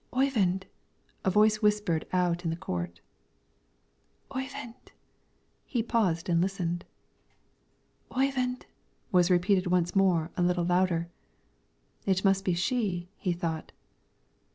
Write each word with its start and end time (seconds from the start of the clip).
"Oyvind!" 0.15 0.65
a 1.23 1.29
voice 1.29 1.61
whispered 1.61 2.07
out 2.11 2.43
in 2.43 2.49
the 2.49 2.55
court; 2.55 3.01
"Oyvind!" 4.35 4.93
He 5.63 5.83
paused 5.83 6.27
and 6.27 6.41
listened. 6.41 6.85
"Oyvind," 8.11 8.65
was 9.11 9.29
repeated 9.29 9.67
once 9.67 9.95
more, 9.95 10.31
a 10.35 10.41
little 10.41 10.65
louder. 10.65 11.11
"It 12.07 12.25
must 12.25 12.43
be 12.43 12.55
she," 12.55 13.09
he 13.15 13.31
thought. 13.31 13.73